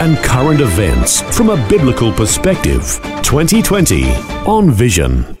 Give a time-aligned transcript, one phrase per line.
[0.00, 3.00] and current events from a biblical perspective.
[3.22, 4.10] 2020
[4.46, 5.38] on Vision.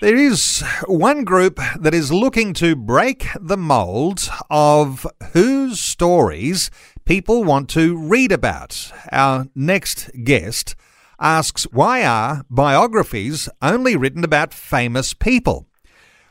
[0.00, 6.70] There is one group that is looking to break the mould of whose stories
[7.04, 8.92] people want to read about.
[9.10, 10.76] Our next guest
[11.18, 15.66] asks why are biographies only written about famous people?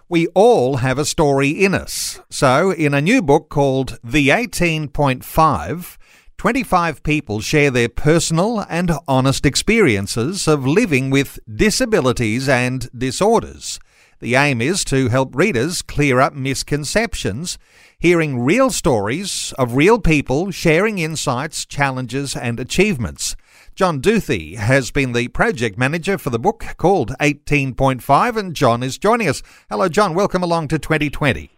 [0.08, 2.22] We all have a story in us.
[2.30, 5.98] So, in a new book called The 18.5,
[6.38, 13.80] 25 people share their personal and honest experiences of living with disabilities and disorders.
[14.20, 17.58] The aim is to help readers clear up misconceptions,
[17.98, 23.36] hearing real stories of real people sharing insights, challenges, and achievements.
[23.74, 29.00] John Duthie has been the project manager for the book called 18.5, and John is
[29.00, 29.42] joining us.
[29.72, 30.14] Hello, John.
[30.14, 31.50] Welcome along to 2020.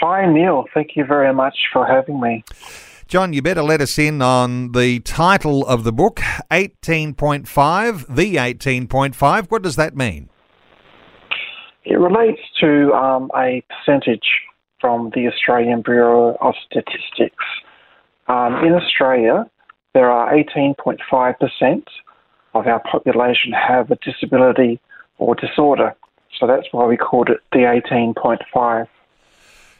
[0.00, 0.64] Hi, Neil.
[0.74, 2.42] Thank you very much for having me.
[3.08, 6.16] John, you better let us in on the title of the book,
[6.50, 7.46] 18.5,
[8.12, 9.46] the 18.5.
[9.48, 10.28] What does that mean?
[11.84, 14.26] It relates to um, a percentage
[14.80, 17.44] from the Australian Bureau of Statistics.
[18.26, 19.48] Um, in Australia,
[19.94, 21.86] there are 18.5%
[22.54, 24.80] of our population have a disability
[25.18, 25.94] or disorder.
[26.40, 28.88] So that's why we called it the 18.5.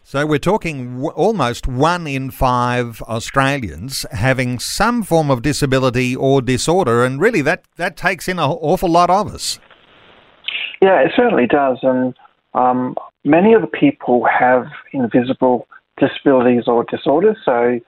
[0.09, 6.41] So we're talking w- almost one in five Australians having some form of disability or
[6.41, 9.59] disorder, and really that, that takes in an awful lot of us.
[10.81, 11.79] Yeah, it certainly does.
[11.83, 12.15] And
[12.55, 15.67] um, many of the people have invisible
[15.99, 17.39] disabilities or disorders.
[17.45, 17.81] So,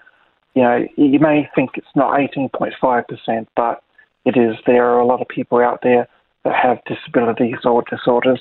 [0.56, 3.84] you know, you may think it's not 18.5%, but
[4.25, 4.56] it is.
[4.66, 6.09] There are a lot of people out there
[6.43, 8.41] that have disabilities or disorders.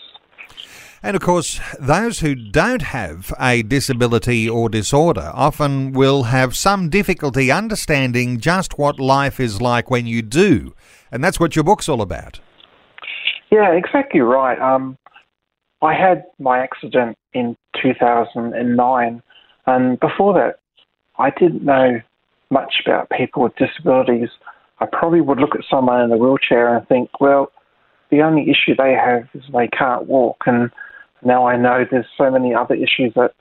[1.03, 6.90] And of course, those who don't have a disability or disorder often will have some
[6.90, 10.74] difficulty understanding just what life is like when you do.
[11.12, 12.40] And that's what your book's all about.
[13.52, 14.59] Yeah, exactly right.
[14.59, 14.97] Um,
[15.81, 19.22] I had my accident in 2009,
[19.68, 20.59] and before that,
[21.19, 22.02] I didn't know
[22.50, 24.29] much about people with disabilities.
[24.79, 27.52] I probably would look at someone in a wheelchair and think, well,
[28.09, 30.72] the only issue they have is they can't walk, and
[31.23, 33.34] now I know there's so many other issues that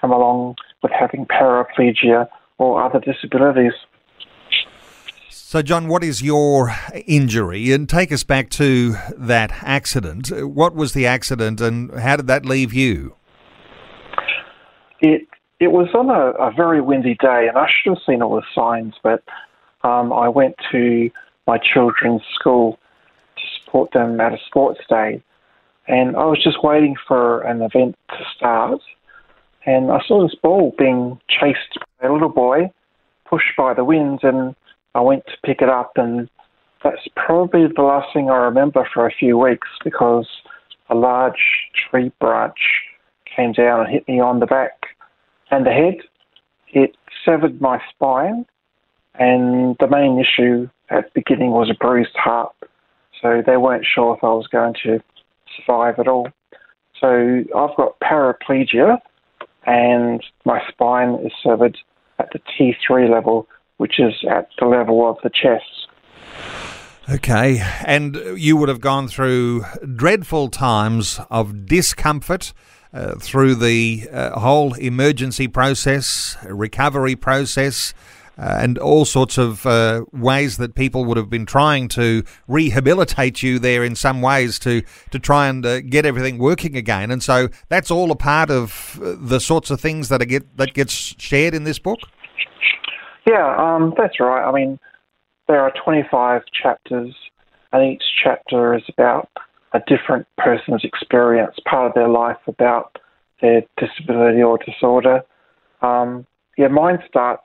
[0.00, 2.28] come along with having paraplegia
[2.58, 3.72] or other disabilities.
[5.28, 6.74] So, John, what is your
[7.06, 7.72] injury?
[7.72, 10.28] And take us back to that accident.
[10.30, 13.16] What was the accident and how did that leave you?
[15.00, 15.28] It
[15.60, 18.42] it was on a, a very windy day, and I should have seen all the
[18.54, 19.22] signs, but
[19.84, 21.10] um, I went to
[21.46, 22.78] my children's school
[23.72, 25.22] support them at a sports day,
[25.88, 28.80] and I was just waiting for an event to start,
[29.64, 32.70] and I saw this ball being chased by a little boy,
[33.28, 34.54] pushed by the wind, and
[34.94, 36.28] I went to pick it up, and
[36.84, 40.26] that's probably the last thing I remember for a few weeks because
[40.90, 41.40] a large
[41.90, 42.58] tree branch
[43.34, 44.86] came down and hit me on the back
[45.50, 45.96] and the head.
[46.74, 48.44] It severed my spine,
[49.14, 52.54] and the main issue at the beginning was a bruised heart.
[53.22, 55.00] So they weren't sure if I was going to
[55.56, 56.28] survive at all.
[57.00, 58.98] So I've got paraplegia,
[59.64, 61.78] and my spine is severed
[62.18, 65.88] at the T3 level, which is at the level of the chest.
[67.08, 69.64] Okay, and you would have gone through
[69.96, 72.52] dreadful times of discomfort
[72.94, 77.92] uh, through the uh, whole emergency process, recovery process,
[78.38, 83.42] uh, and all sorts of uh, ways that people would have been trying to rehabilitate
[83.42, 87.10] you there in some ways to to try and uh, get everything working again.
[87.10, 90.74] And so that's all a part of uh, the sorts of things that get that
[90.74, 92.00] gets shared in this book.
[93.26, 94.46] Yeah, um, that's right.
[94.46, 94.78] I mean,
[95.46, 97.14] there are 25 chapters,
[97.72, 99.28] and each chapter is about
[99.74, 102.98] a different person's experience, part of their life about
[103.40, 105.22] their disability or disorder.
[105.82, 106.26] Um,
[106.56, 107.42] yeah, mine starts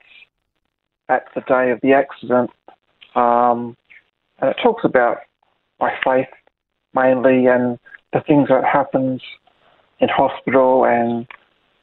[1.08, 2.50] at the day of the accident,
[3.14, 3.76] um,
[4.40, 5.18] and it talks about
[5.80, 6.28] my faith
[6.94, 7.78] mainly and
[8.12, 9.22] the things that happens
[10.00, 11.26] in hospital and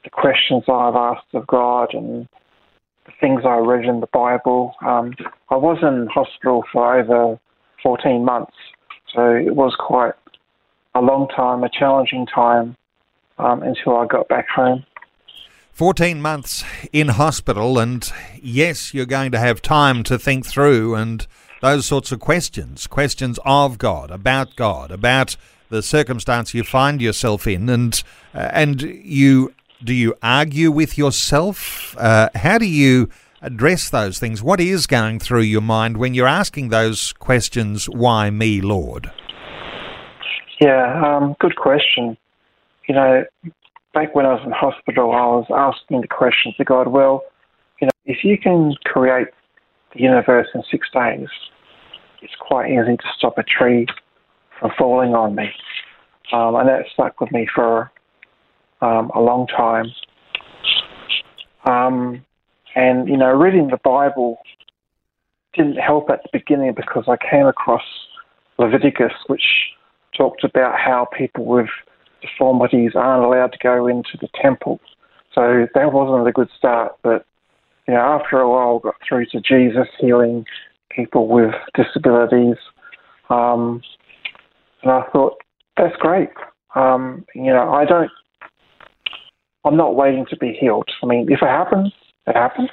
[0.04, 2.28] the questions I've asked of God and
[3.06, 4.74] the things I read in the Bible.
[4.84, 5.14] Um,
[5.50, 7.38] I was in hospital for over
[7.82, 8.56] 14 months
[9.14, 10.14] So it was quite
[10.94, 12.76] a long time, a challenging time
[13.38, 14.84] um, until I got back home.
[15.76, 18.10] 14 months in hospital, and
[18.42, 21.26] yes, you're going to have time to think through and
[21.60, 25.36] those sorts of questions questions of God, about God, about
[25.68, 28.02] the circumstance you find yourself in, and,
[28.34, 29.52] uh, and you
[29.84, 31.94] do you argue with yourself?
[31.98, 33.10] Uh, how do you
[33.42, 34.42] address those things?
[34.42, 39.10] What is going through your mind when you're asking those questions, why me, Lord?
[40.58, 42.16] Yeah, um, good question.
[42.88, 43.24] You know,
[43.96, 47.22] back when I was in hospital, I was asking the question to God, well,
[47.80, 49.28] you know, if you can create
[49.94, 51.28] the universe in six days,
[52.20, 53.86] it's quite easy to stop a tree
[54.60, 55.48] from falling on me.
[56.30, 57.90] Um, and that stuck with me for
[58.82, 59.86] um, a long time.
[61.64, 62.22] Um,
[62.74, 64.36] and, you know, reading the Bible
[65.54, 67.84] didn't help at the beginning because I came across
[68.58, 69.44] Leviticus, which
[70.14, 71.70] talked about how people with
[72.26, 74.80] deformities aren't allowed to go into the temple.
[75.34, 76.96] So that wasn't a good start.
[77.02, 77.24] But
[77.86, 80.44] you know, after a while, got through to Jesus healing
[80.90, 82.56] people with disabilities,
[83.30, 83.82] um,
[84.82, 85.34] and I thought
[85.76, 86.30] that's great.
[86.74, 88.10] Um, you know, I don't.
[89.64, 90.88] I'm not waiting to be healed.
[91.02, 91.92] I mean, if it happens,
[92.26, 92.70] it happens.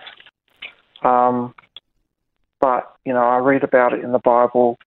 [1.03, 1.53] Um,
[2.61, 4.77] but you know, I read about it in the Bible.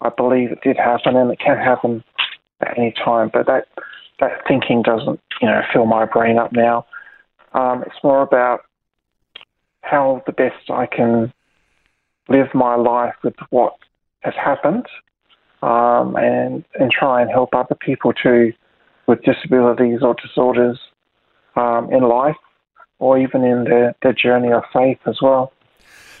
[0.00, 2.04] I believe it did happen, and it can happen
[2.60, 3.30] at any time.
[3.32, 3.66] But that
[4.20, 6.86] that thinking doesn't, you know, fill my brain up now.
[7.54, 8.60] Um, it's more about
[9.82, 11.32] how the best I can
[12.28, 13.74] live my life with what
[14.20, 14.86] has happened,
[15.62, 18.52] um, and and try and help other people too
[19.06, 20.78] with disabilities or disorders
[21.56, 22.36] um, in life,
[22.98, 25.52] or even in their, their journey of faith as well.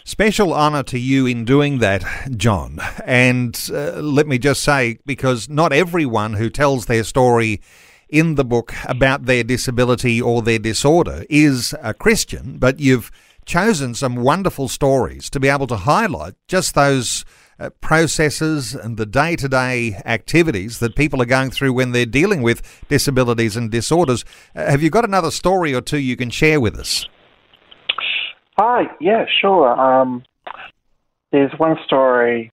[0.08, 2.02] Special honour to you in doing that,
[2.34, 2.78] John.
[3.04, 7.60] And uh, let me just say, because not everyone who tells their story
[8.08, 13.10] in the book about their disability or their disorder is a Christian, but you've
[13.44, 17.26] chosen some wonderful stories to be able to highlight just those
[17.60, 22.06] uh, processes and the day to day activities that people are going through when they're
[22.06, 24.24] dealing with disabilities and disorders.
[24.56, 27.06] Uh, have you got another story or two you can share with us?
[28.60, 29.68] Hi, yeah, sure.
[29.80, 30.24] Um,
[31.30, 32.50] there's one story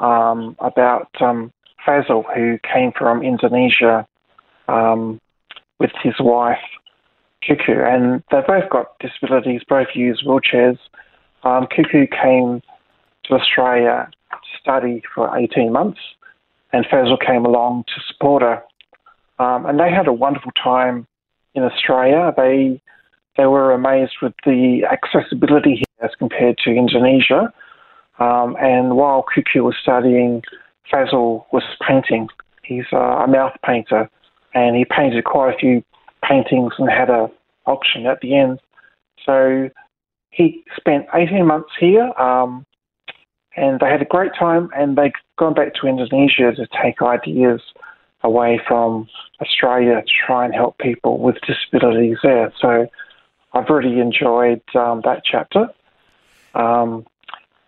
[0.00, 1.52] um, about um,
[1.86, 4.04] Fazil who came from Indonesia
[4.66, 5.20] um,
[5.78, 6.58] with his wife,
[7.48, 10.78] Kuku, and they both got disabilities, both use wheelchairs.
[11.44, 12.60] Um, Kuku came
[13.26, 16.00] to Australia to study for 18 months,
[16.72, 18.60] and Fazil came along to support her.
[19.38, 21.06] Um, and they had a wonderful time
[21.54, 22.34] in Australia.
[22.36, 22.82] They
[23.36, 27.52] they were amazed with the accessibility here as compared to Indonesia.
[28.18, 30.42] Um, and while Kuku was studying,
[30.90, 32.28] Fazil was painting.
[32.62, 34.08] He's a mouth painter,
[34.54, 35.82] and he painted quite a few
[36.22, 37.30] paintings and had a
[37.66, 38.60] auction at the end.
[39.24, 39.70] So
[40.30, 42.66] he spent 18 months here, um,
[43.56, 47.60] and they had a great time, and they've gone back to Indonesia to take ideas
[48.22, 49.06] away from
[49.40, 52.52] Australia to try and help people with disabilities there.
[52.60, 52.86] So
[53.54, 55.68] I've really enjoyed um, that chapter.
[56.54, 57.06] Um,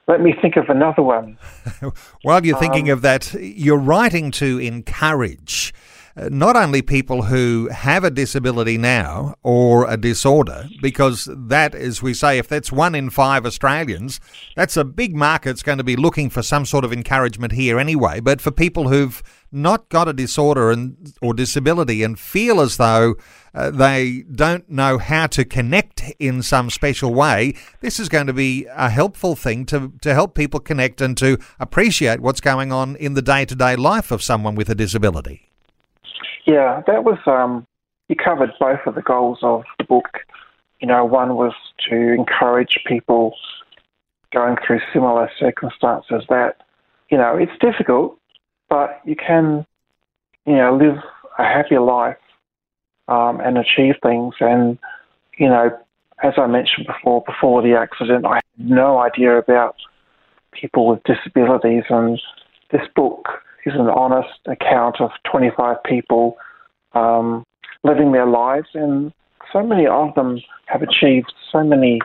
[0.09, 1.39] let me think of another one.
[2.23, 5.73] While you're thinking um, of that, you're writing to encourage
[6.17, 12.15] not only people who have a disability now or a disorder, because that, as we
[12.15, 14.19] say, if that's one in five Australians,
[14.55, 17.79] that's a big market that's going to be looking for some sort of encouragement here
[17.79, 18.21] anyway.
[18.21, 23.15] But for people who've not got a disorder and or disability and feel as though
[23.55, 28.33] uh, they don't know how to connect in some special way, this is going to
[28.33, 32.97] be a helpful thing to, to help people connect and to appreciate what's going on
[32.97, 35.46] in the day to day life of someone with a disability.
[36.47, 37.67] Yeah, that was, um,
[38.09, 40.21] you covered both of the goals of the book.
[40.81, 41.53] You know, one was
[41.91, 43.35] to encourage people
[44.33, 46.63] going through similar circumstances that,
[47.11, 48.19] you know, it's difficult,
[48.69, 49.67] but you can,
[50.47, 50.99] you know, live
[51.39, 52.17] a happier life
[53.09, 54.35] um, and achieve things.
[54.41, 54.79] And,
[55.39, 55.77] you know,
[56.23, 59.77] as I mentioned before, before the accident, I had no idea about
[60.53, 61.85] people with disabilities.
[61.91, 62.21] And
[62.71, 63.29] this book
[63.67, 66.37] is an honest account of 25 people
[66.93, 67.45] um,
[67.85, 69.13] living their lives, and
[69.53, 72.01] so many of them have achieved so many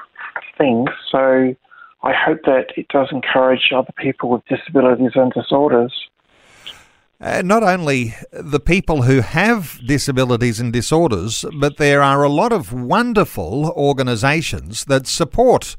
[0.57, 0.89] things.
[1.11, 1.55] So
[2.03, 5.93] I hope that it does encourage other people with disabilities and disorders.
[7.19, 12.51] Uh, not only the people who have disabilities and disorders, but there are a lot
[12.51, 15.75] of wonderful organisations that support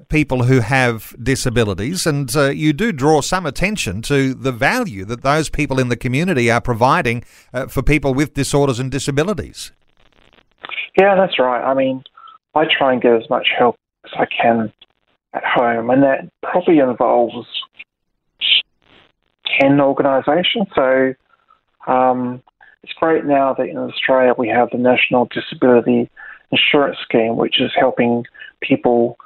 [0.00, 5.22] people who have disabilities, and uh, you do draw some attention to the value that
[5.22, 9.72] those people in the community are providing uh, for people with disorders and disabilities.
[10.98, 11.62] Yeah, that's right.
[11.62, 12.04] I mean,
[12.54, 14.72] I try and get as much help as I can
[15.32, 17.46] at home, and that probably involves
[19.60, 20.68] 10 organisations.
[20.74, 21.14] So
[21.86, 22.42] um,
[22.82, 26.10] it's great now that in Australia we have the National Disability
[26.50, 28.24] Insurance Scheme, which is helping
[28.60, 29.16] people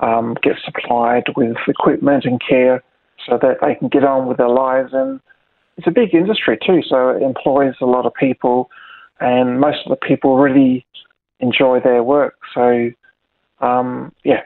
[0.00, 2.82] um, get supplied with equipment and care
[3.26, 4.92] so that they can get on with their lives.
[4.92, 5.20] And
[5.76, 8.70] it's a big industry too, so it employs a lot of people,
[9.20, 10.86] and most of the people really
[11.40, 12.34] enjoy their work.
[12.54, 12.90] So,
[13.60, 14.42] um, yeah,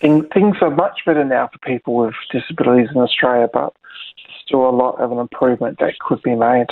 [0.00, 3.74] things are much better now for people with disabilities in Australia, but
[4.44, 6.66] still a lot of an improvement that could be made.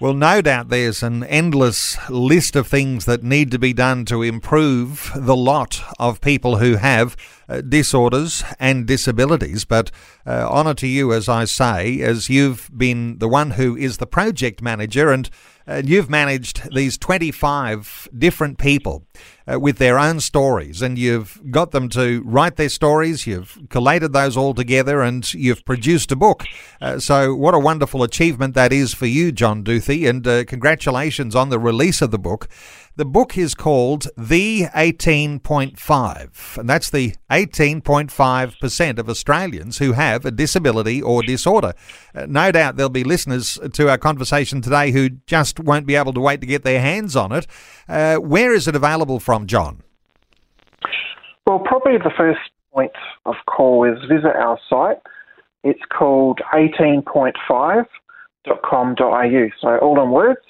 [0.00, 4.22] Well, no doubt there's an endless list of things that need to be done to
[4.22, 7.18] improve the lot of people who have
[7.50, 9.64] uh, disorders and disabilities.
[9.64, 9.90] But
[10.24, 14.06] uh, honour to you, as I say, as you've been the one who is the
[14.06, 15.28] project manager and
[15.70, 19.06] and you've managed these 25 different people
[19.50, 23.26] uh, with their own stories, and you've got them to write their stories.
[23.26, 26.44] You've collated those all together, and you've produced a book.
[26.80, 31.36] Uh, so, what a wonderful achievement that is for you, John Duthie, and uh, congratulations
[31.36, 32.48] on the release of the book.
[33.00, 40.30] The book is called The 18.5, and that's the 18.5% of Australians who have a
[40.30, 41.72] disability or disorder.
[42.14, 46.12] Uh, no doubt there'll be listeners to our conversation today who just won't be able
[46.12, 47.46] to wait to get their hands on it.
[47.88, 49.82] Uh, where is it available from, John?
[51.46, 52.40] Well, probably the first
[52.70, 52.92] point
[53.24, 54.98] of call is visit our site.
[55.64, 60.40] It's called 18.5.com.au, so all in words,